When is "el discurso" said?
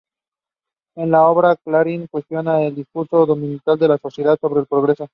2.65-3.23